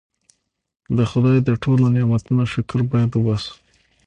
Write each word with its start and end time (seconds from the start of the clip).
د 0.97 0.99
خدای 1.11 1.37
د 1.43 1.49
ټولو 1.63 1.85
نعمتونو 1.95 2.43
شکر 2.53 2.79
باید 2.91 3.11
وباسو. 3.15 3.53